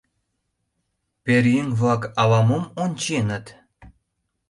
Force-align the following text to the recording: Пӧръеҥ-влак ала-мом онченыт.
Пӧръеҥ-влак 1.23 2.03
ала-мом 2.21 2.63
онченыт. 2.83 3.45